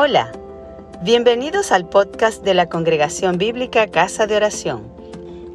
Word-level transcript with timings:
Hola, 0.00 0.30
bienvenidos 1.02 1.72
al 1.72 1.88
podcast 1.88 2.44
de 2.44 2.54
la 2.54 2.68
Congregación 2.68 3.36
Bíblica 3.36 3.90
Casa 3.90 4.28
de 4.28 4.36
Oración. 4.36 4.94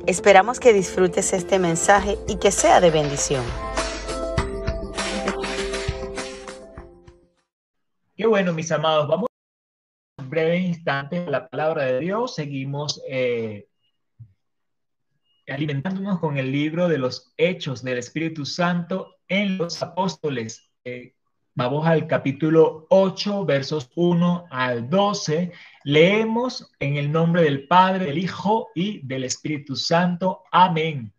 Esperamos 0.05 0.59
que 0.59 0.73
disfrutes 0.73 1.31
este 1.31 1.59
mensaje 1.59 2.17
y 2.27 2.37
que 2.39 2.51
sea 2.51 2.81
de 2.81 2.91
bendición. 2.91 3.45
Qué 8.17 8.27
bueno, 8.27 8.51
mis 8.51 8.69
amados. 8.73 9.07
Vamos 9.07 9.29
en 10.17 10.29
breve 10.29 10.57
instante 10.57 11.19
a 11.19 11.29
la 11.29 11.47
palabra 11.47 11.85
de 11.85 12.01
Dios. 12.01 12.35
Seguimos 12.35 13.01
eh, 13.07 13.69
alimentándonos 15.47 16.19
con 16.19 16.37
el 16.37 16.51
libro 16.51 16.89
de 16.89 16.97
los 16.97 17.33
Hechos 17.37 17.81
del 17.81 17.97
Espíritu 17.97 18.45
Santo 18.45 19.15
en 19.29 19.57
los 19.57 19.81
apóstoles. 19.81 20.69
Eh, 20.83 21.13
Vamos 21.55 21.85
al 21.85 22.07
capítulo 22.07 22.87
8, 22.89 23.45
versos 23.45 23.91
1 23.93 24.47
al 24.49 24.89
12. 24.89 25.51
Leemos 25.83 26.71
en 26.79 26.97
el 26.97 27.11
nombre 27.11 27.43
del 27.43 27.67
Padre, 27.67 28.05
del 28.05 28.17
Hijo 28.17 28.69
y 28.73 29.05
del 29.05 29.23
Espíritu 29.23 29.75
Santo. 29.75 30.41
Amén. 30.51 31.13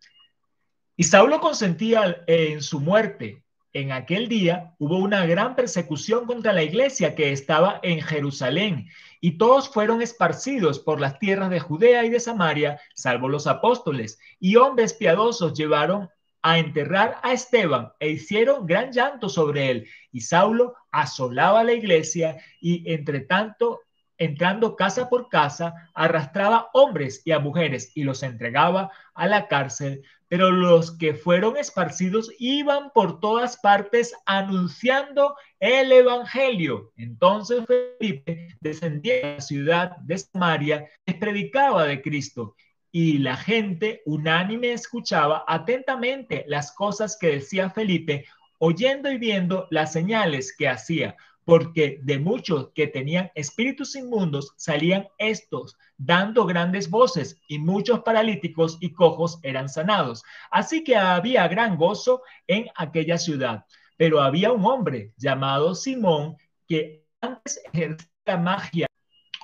Y 0.97 1.05
Saulo 1.05 1.39
consentía 1.39 2.21
en 2.27 2.61
su 2.61 2.81
muerte. 2.81 3.45
En 3.71 3.93
aquel 3.93 4.27
día 4.27 4.75
hubo 4.77 4.97
una 4.97 5.25
gran 5.25 5.55
persecución 5.55 6.25
contra 6.25 6.51
la 6.51 6.63
iglesia 6.63 7.15
que 7.15 7.31
estaba 7.31 7.79
en 7.81 8.01
Jerusalén, 8.01 8.89
y 9.21 9.37
todos 9.37 9.69
fueron 9.69 10.01
esparcidos 10.01 10.79
por 10.79 10.99
las 10.99 11.17
tierras 11.17 11.49
de 11.49 11.61
Judea 11.61 12.03
y 12.03 12.09
de 12.09 12.19
Samaria, 12.19 12.77
salvo 12.93 13.29
los 13.29 13.47
apóstoles, 13.47 14.19
y 14.41 14.57
hombres 14.57 14.93
piadosos 14.93 15.57
llevaron 15.57 16.09
a 16.45 16.59
enterrar 16.59 17.19
a 17.23 17.33
Esteban 17.33 17.91
e 17.99 18.09
hicieron 18.09 18.67
gran 18.67 18.91
llanto 18.91 19.29
sobre 19.29 19.71
él. 19.71 19.87
Y 20.11 20.21
Saulo 20.21 20.75
asolaba 20.91 21.63
la 21.63 21.73
iglesia 21.73 22.37
y 22.61 22.83
entre 22.93 23.21
tanto, 23.21 23.81
entrando 24.19 24.75
casa 24.75 25.09
por 25.09 25.27
casa, 25.27 25.73
arrastraba 25.95 26.69
hombres 26.73 27.23
y 27.25 27.31
a 27.31 27.39
mujeres 27.39 27.91
y 27.95 28.03
los 28.03 28.21
entregaba 28.21 28.91
a 29.15 29.25
la 29.25 29.47
cárcel. 29.47 30.03
Pero 30.27 30.51
los 30.51 30.95
que 30.95 31.15
fueron 31.15 31.57
esparcidos 31.57 32.31
iban 32.37 32.91
por 32.93 33.19
todas 33.19 33.57
partes 33.57 34.13
anunciando 34.27 35.35
el 35.59 35.91
Evangelio. 35.91 36.91
Entonces 36.95 37.65
Felipe 37.65 38.49
descendía 38.59 39.15
a 39.23 39.35
la 39.37 39.41
ciudad 39.41 39.97
de 39.97 40.19
Samaria, 40.19 40.87
les 41.07 41.17
predicaba 41.17 41.85
de 41.85 42.03
Cristo 42.03 42.55
y 42.97 43.17
la 43.17 43.35
gente 43.35 44.01
unánime 44.05 44.71
escuchaba 44.71 45.43
atentamente 45.49 46.45
las 46.47 46.71
cosas 46.71 47.17
que 47.19 47.27
decía 47.27 47.69
Felipe, 47.69 48.25
oyendo 48.57 49.11
y 49.11 49.17
viendo 49.17 49.67
las 49.69 49.91
señales 49.91 50.55
que 50.55 50.69
hacía, 50.69 51.17
porque 51.43 51.99
de 52.03 52.19
muchos 52.19 52.69
que 52.73 52.87
tenían 52.87 53.31
espíritus 53.35 53.97
inmundos 53.97 54.53
salían 54.55 55.09
estos, 55.17 55.75
dando 55.97 56.45
grandes 56.45 56.89
voces, 56.89 57.37
y 57.49 57.59
muchos 57.59 57.99
paralíticos 57.99 58.77
y 58.79 58.93
cojos 58.93 59.39
eran 59.43 59.67
sanados. 59.67 60.23
Así 60.49 60.81
que 60.81 60.95
había 60.95 61.49
gran 61.49 61.75
gozo 61.75 62.21
en 62.47 62.67
aquella 62.77 63.17
ciudad. 63.17 63.65
Pero 63.97 64.21
había 64.21 64.53
un 64.53 64.63
hombre 64.65 65.11
llamado 65.17 65.75
Simón 65.75 66.37
que 66.65 67.03
antes 67.19 67.59
ejercía 67.73 68.37
magia 68.37 68.87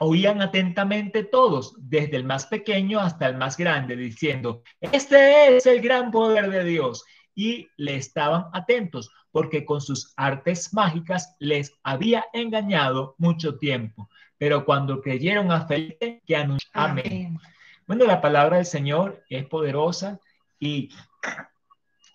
oían 0.03 0.41
atentamente 0.41 1.23
todos, 1.23 1.75
desde 1.77 2.17
el 2.17 2.23
más 2.23 2.47
pequeño 2.47 2.99
hasta 2.99 3.27
el 3.27 3.38
más 3.38 3.55
grande, 3.55 3.95
diciendo, 3.95 4.63
este 4.80 5.55
es 5.55 5.67
el 5.67 5.80
gran 5.80 6.09
poder 6.09 6.49
de 6.49 6.63
Dios. 6.63 7.05
Y 7.35 7.67
le 7.77 7.97
estaban 7.97 8.45
atentos, 8.52 9.11
porque 9.31 9.63
con 9.63 9.80
sus 9.80 10.11
artes 10.17 10.73
mágicas 10.73 11.35
les 11.39 11.73
había 11.83 12.25
engañado 12.33 13.13
mucho 13.19 13.59
tiempo. 13.59 14.09
Pero 14.39 14.66
cuando 14.66 15.02
creyeron 15.02 15.52
a 15.52 15.67
Felipe, 15.67 16.23
que 16.25 16.36
anunció, 16.36 16.67
amén. 16.73 17.39
Bueno, 17.86 18.05
la 18.05 18.21
palabra 18.21 18.58
del 18.58 18.65
Señor 18.65 19.23
es 19.30 19.45
poderosa 19.45 20.20
y 20.59 20.89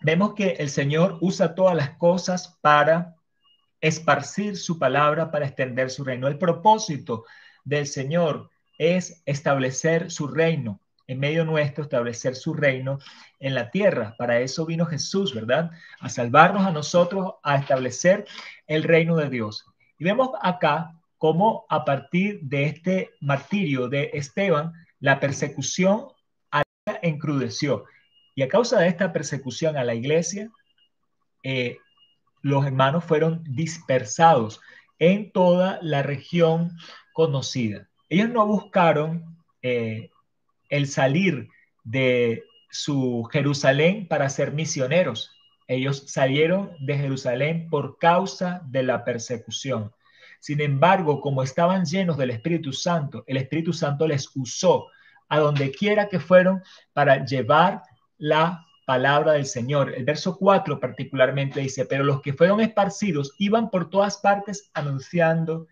vemos 0.00 0.34
que 0.34 0.56
el 0.59 0.71
Señor 0.71 1.19
usa 1.21 1.55
todas 1.55 1.77
las 1.77 1.91
cosas 1.99 2.59
para 2.61 3.15
esparcir 3.81 4.56
su 4.56 4.77
palabra, 4.77 5.31
para 5.31 5.47
extender 5.47 5.88
su 5.88 6.03
reino. 6.03 6.27
El 6.27 6.37
propósito 6.37 7.25
del 7.66 7.87
Señor 7.87 8.49
es 8.78 9.22
establecer 9.27 10.10
su 10.10 10.28
reino 10.28 10.81
en 11.06 11.21
medio 11.21 11.44
nuestro, 11.44 11.84
establecer 11.84 12.34
su 12.34 12.54
reino 12.54 12.99
en 13.38 13.54
la 13.54 13.71
tierra. 13.71 14.15
Para 14.19 14.41
eso 14.41 14.66
vino 14.66 14.87
Jesús, 14.87 15.34
¿verdad? 15.34 15.71
A 16.00 16.09
salvarnos 16.09 16.66
a 16.66 16.72
nosotros, 16.72 17.34
a 17.43 17.56
establecer 17.56 18.25
el 18.66 18.82
reino 18.82 19.16
de 19.16 19.28
Dios. 19.28 19.66
Y 19.99 20.05
vemos 20.05 20.31
acá 20.43 20.93
cómo 21.19 21.65
a 21.69 21.84
partir 21.84 22.41
de 22.43 22.65
este 22.65 23.10
martirio 23.21 23.88
de 23.88 24.10
Esteban, 24.15 24.72
la 25.00 25.21
persecución 25.21 26.09
a 26.50 26.62
encrudeció. 27.03 27.84
Y 28.34 28.43
a 28.43 28.49
causa 28.49 28.81
de 28.81 28.88
esta 28.88 29.12
persecución 29.12 29.76
a 29.76 29.84
la 29.84 29.94
iglesia, 29.94 30.50
eh, 31.43 31.78
los 32.43 32.66
hermanos 32.66 33.05
fueron 33.05 33.43
dispersados 33.44 34.60
en 34.99 35.31
toda 35.31 35.78
la 35.82 36.03
región 36.03 36.76
conocida. 37.16 37.88
Ellos 38.10 38.28
no 38.28 38.47
buscaron 38.47 39.38
eh, 39.62 40.10
el 40.69 40.87
salir 40.87 41.49
de 41.82 42.44
su 42.71 43.27
Jerusalén 43.32 44.06
para 44.06 44.28
ser 44.28 44.53
misioneros. 44.53 45.31
Ellos 45.66 46.05
salieron 46.09 46.72
de 46.78 46.99
Jerusalén 46.99 47.71
por 47.71 47.97
causa 47.97 48.60
de 48.66 48.82
la 48.82 49.03
persecución. 49.03 49.93
Sin 50.41 50.60
embargo, 50.60 51.22
como 51.22 51.43
estaban 51.43 51.87
llenos 51.87 52.19
del 52.19 52.32
Espíritu 52.32 52.75
Santo, 52.75 53.25
el 53.26 53.38
Espíritu 53.38 53.72
Santo 53.72 54.06
les 54.06 54.31
usó 54.37 54.88
a 55.31 55.38
donde 55.38 55.71
quiera 55.71 56.10
que 56.10 56.21
fueron 56.21 56.62
para 56.93 57.25
llevar 57.25 57.81
la 58.19 58.62
palabra 58.84 59.32
del 59.32 59.47
Señor. 59.47 59.94
El 59.94 60.05
verso 60.05 60.37
4 60.37 60.78
particularmente 60.78 61.60
dice, 61.60 61.87
pero 61.87 62.05
los 62.05 62.21
que 62.21 62.34
fueron 62.34 62.60
esparcidos 62.60 63.34
iban 63.38 63.71
por 63.71 63.88
todas 63.88 64.19
partes 64.19 64.71
anunciando 64.75 65.66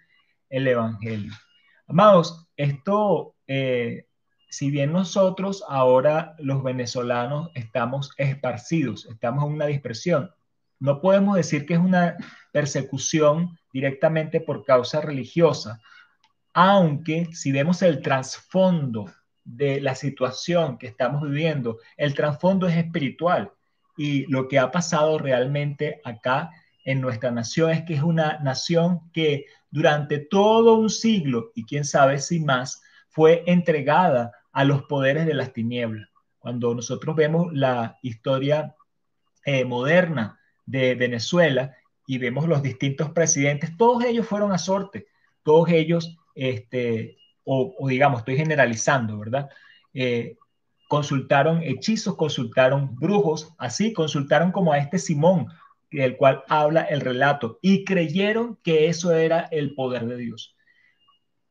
el 0.57 0.69
Evangelio. 0.69 1.33
Amados, 1.89 2.47
esto, 2.57 3.35
eh, 3.49 4.07
si 4.49 4.71
bien 4.71 4.93
nosotros 4.93 5.65
ahora 5.69 6.37
los 6.39 6.63
venezolanos 6.63 7.51
estamos 7.55 8.13
esparcidos, 8.19 9.07
estamos 9.07 9.45
en 9.45 9.53
una 9.53 9.67
dispersión, 9.67 10.31
no 10.79 11.01
podemos 11.01 11.37
decir 11.37 11.67
que 11.67 11.75
es 11.75 11.81
una 11.81 12.17
persecución 12.53 13.59
directamente 13.73 14.41
por 14.41 14.65
causa 14.65 15.01
religiosa, 15.01 15.81
aunque 16.53 17.29
si 17.33 17.51
vemos 17.51 17.83
el 17.83 18.01
trasfondo 18.01 19.13
de 19.43 19.81
la 19.81 19.97
situación 19.97 20.79
que 20.79 20.87
estamos 20.87 21.23
viviendo, 21.23 21.79
el 21.97 22.15
trasfondo 22.15 22.69
es 22.69 22.77
espiritual 22.77 23.51
y 23.97 24.27
lo 24.27 24.47
que 24.47 24.61
ha 24.61 24.71
pasado 24.71 25.19
realmente 25.19 26.01
acá 26.05 26.51
en 26.85 27.01
nuestra 27.01 27.31
nación 27.31 27.71
es 27.71 27.83
que 27.83 27.95
es 27.95 28.03
una 28.03 28.39
nación 28.41 29.11
que 29.13 29.47
durante 29.71 30.19
todo 30.19 30.75
un 30.75 30.91
siglo, 30.91 31.51
y 31.55 31.65
quién 31.65 31.85
sabe 31.85 32.19
si 32.19 32.41
más, 32.41 32.83
fue 33.09 33.43
entregada 33.47 34.33
a 34.53 34.65
los 34.65 34.83
poderes 34.85 35.27
de 35.27 35.35
las 35.35 35.53
tinieblas. 35.53 36.09
Cuando 36.39 36.75
nosotros 36.75 37.17
vemos 37.17 37.53
la 37.53 37.99
historia 38.03 38.75
eh, 39.45 39.65
moderna 39.65 40.39
de 40.67 40.95
Venezuela 40.95 41.75
y 42.07 42.19
vemos 42.19 42.47
los 42.47 42.63
distintos 42.63 43.11
presidentes, 43.11 43.77
todos 43.77 44.05
ellos 44.05 44.27
fueron 44.27 44.53
a 44.53 44.59
sorte, 44.59 45.07
todos 45.43 45.71
ellos, 45.71 46.17
este, 46.35 47.17
o, 47.45 47.75
digamos, 47.89 48.21
estoy 48.21 48.37
generalizando, 48.37 49.19
¿verdad? 49.19 49.49
Eh, 49.93 50.37
consultaron 50.89 51.63
hechizos, 51.63 52.15
consultaron 52.17 52.95
brujos, 52.95 53.55
así 53.59 53.93
consultaron 53.93 54.53
como 54.53 54.73
a 54.73 54.79
este 54.79 54.99
Simón, 54.99 55.49
del 55.99 56.17
cual 56.17 56.43
habla 56.49 56.83
el 56.83 57.01
relato, 57.01 57.59
y 57.63 57.85
creyeron 57.85 58.59
que 58.63 58.89
eso 58.89 59.13
era 59.13 59.49
el 59.51 59.75
poder 59.75 60.07
de 60.07 60.17
Dios. 60.17 60.57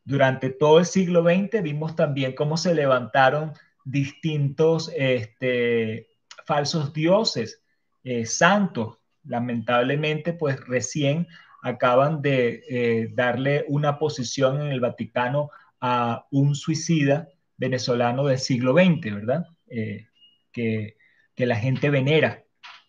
Durante 0.04 0.50
todo 0.50 0.80
el 0.80 0.86
siglo 0.86 1.24
XX 1.24 1.64
vimos 1.64 1.96
también 1.96 2.36
cómo 2.36 2.58
se 2.58 2.76
levantaron 2.76 3.54
distintos 3.86 4.92
este, 4.96 6.08
falsos 6.46 6.94
dioses, 6.94 7.62
eh, 8.04 8.26
santos. 8.26 8.98
Lamentablemente, 9.24 10.34
pues 10.34 10.60
recién 10.68 11.28
acaban 11.62 12.22
de 12.22 12.64
eh, 12.70 13.10
darle 13.14 13.64
una 13.70 13.98
posición 13.98 14.62
en 14.62 14.68
el 14.68 14.82
Vaticano 14.82 15.50
a 15.80 16.26
un 16.32 16.56
suicida 16.56 17.30
venezolano 17.56 18.26
del 18.26 18.40
siglo 18.40 18.74
XX, 18.74 19.16
¿verdad? 19.16 19.46
Eh, 19.68 20.08
que, 20.52 20.98
que 21.34 21.46
la 21.46 21.56
gente 21.56 21.90
venera 21.90 22.44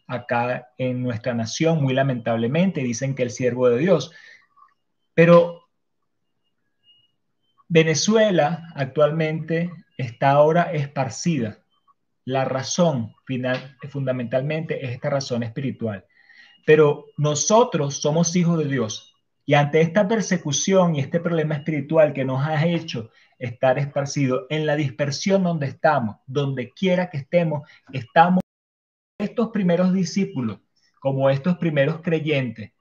acá 0.07 0.69
en 0.79 1.03
nuestra 1.03 1.35
nación, 1.35 1.83
muy 1.83 1.95
lamentablemente, 1.95 2.83
dicen 2.83 3.15
que 3.15 3.23
el 3.23 3.31
siervo 3.31 3.69
de 3.69 3.79
Dios. 3.79 4.13
Pero 5.15 5.65
Venezuela 7.69 8.69
actualmente 8.75 9.71
está 9.97 10.31
ahora 10.31 10.73
esparcida. 10.73 11.59
La 12.25 12.45
razón 12.45 13.15
final, 13.27 13.77
fundamentalmente 13.91 14.85
es 14.85 14.93
esta 14.93 15.11
razón 15.11 15.43
espiritual. 15.43 16.05
Pero 16.67 17.07
nosotros 17.17 17.97
somos 17.97 18.35
hijos 18.37 18.59
de 18.59 18.65
Dios 18.65 19.15
Y 19.45 19.53
ante 19.53 19.83
esta 19.83 20.09
persecución 20.09 20.95
y 20.95 21.01
este 21.01 21.21
problema 21.21 21.57
espiritual 21.57 22.15
que 22.15 22.25
nos 22.25 22.47
ha 22.47 22.65
hecho 22.65 23.11
estar 23.39 23.79
esparcidos 23.79 24.47
en 24.49 24.65
la 24.65 24.77
dispersión 24.77 25.43
donde 25.43 25.67
estamos, 25.67 26.17
donde 26.27 26.73
quiera 26.73 27.11
que 27.11 27.19
estemos, 27.19 27.69
estamos 27.93 28.44
estos 29.19 29.51
primeros 29.51 29.93
discípulos, 29.93 30.59
como 31.01 31.31
estos 31.31 31.57
primeros 31.59 32.01
creyentes, 32.03 32.73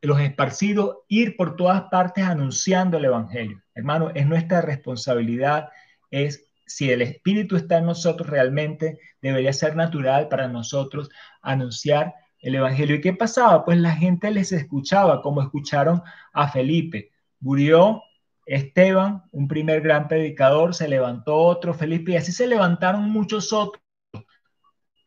los 0.00 0.20
esparcidos, 0.20 0.98
ir 1.08 1.36
por 1.36 1.56
todas 1.56 1.82
partes 1.90 2.24
anunciando 2.24 2.98
el 2.98 3.06
Evangelio. 3.06 3.62
Hermano, 3.74 4.10
es 4.14 4.26
nuestra 4.26 4.60
responsabilidad, 4.60 5.68
es 6.10 6.46
si 6.66 6.90
el 6.90 7.02
Espíritu 7.02 7.56
está 7.56 7.78
en 7.78 7.86
nosotros 7.86 8.28
realmente, 8.28 8.98
debería 9.20 9.52
ser 9.52 9.74
natural 9.74 10.28
para 10.28 10.48
nosotros 10.48 11.10
anunciar 11.42 12.14
el 12.40 12.54
Evangelio. 12.54 12.96
¿Y 12.96 13.00
qué 13.00 13.12
pasaba? 13.12 13.64
Pues 13.64 13.78
la 13.78 13.92
gente 13.92 14.30
les 14.30 14.52
escuchaba, 14.52 15.22
como 15.22 15.42
escucharon 15.42 16.02
a 16.32 16.48
Felipe. 16.48 17.10
Murió 17.40 18.02
Esteban, 18.46 19.24
un 19.32 19.48
primer 19.48 19.80
gran 19.80 20.08
predicador, 20.08 20.74
se 20.74 20.88
levantó 20.88 21.36
otro, 21.36 21.74
Felipe, 21.74 22.12
y 22.12 22.16
así 22.16 22.32
se 22.32 22.46
levantaron 22.46 23.10
muchos 23.10 23.52
otros. 23.52 23.82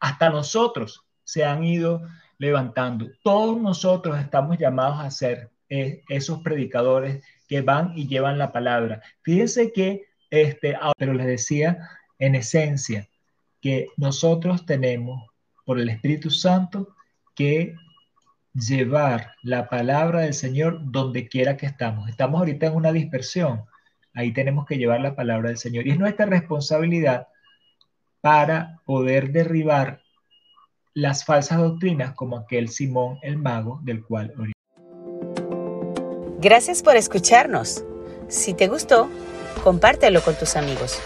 Hasta 0.02 0.30
nosotros 0.30 1.06
se 1.24 1.46
han 1.46 1.64
ido 1.64 2.02
levantando. 2.38 3.10
Todos 3.24 3.62
nosotros 3.62 4.20
estamos 4.20 4.58
llamados 4.58 5.00
a 5.00 5.12
ser 5.12 5.52
eh, 5.70 6.04
esos 6.10 6.42
predicadores 6.42 7.24
que 7.48 7.62
van 7.62 7.94
y 7.96 8.08
llevan 8.08 8.38
la 8.38 8.52
palabra. 8.52 9.02
Fíjense 9.22 9.72
que, 9.72 10.08
este, 10.30 10.76
pero 10.98 11.14
les 11.14 11.28
decía 11.28 11.88
en 12.18 12.36
esencia 12.36 13.08
que 13.62 13.88
nosotros 13.96 14.66
tenemos 14.66 15.30
por 15.66 15.80
el 15.80 15.90
Espíritu 15.90 16.32
Santo 16.32 16.96
que 17.36 17.76
llevar 18.54 19.36
la 19.44 19.70
palabra 19.70 20.22
del 20.22 20.34
Señor 20.34 20.80
donde 20.84 21.28
quiera 21.28 21.58
que 21.58 21.68
estamos. 21.68 22.10
Estamos 22.10 22.40
ahorita 22.40 22.68
en 22.68 22.76
una 22.76 22.92
dispersión. 22.92 23.66
Ahí 24.14 24.34
tenemos 24.34 24.66
que 24.66 24.78
llevar 24.78 25.00
la 25.02 25.16
palabra 25.16 25.50
del 25.50 25.58
Señor. 25.58 25.86
Y 25.86 25.92
es 25.92 26.00
nuestra 26.00 26.26
responsabilidad 26.26 27.28
para 28.22 28.80
poder 28.86 29.32
derribar 29.32 30.02
las 30.94 31.26
falsas 31.26 31.58
doctrinas 31.58 32.14
como 32.16 32.38
aquel 32.38 32.70
Simón 32.70 33.18
el 33.22 33.38
mago 33.38 33.80
del 33.84 34.04
cual 34.04 34.34
Gracias 36.40 36.82
por 36.82 36.96
escucharnos. 36.96 37.84
Si 38.28 38.56
te 38.56 38.68
gustó, 38.68 39.10
compártelo 39.64 40.22
con 40.22 40.36
tus 40.36 40.56
amigos. 40.56 41.00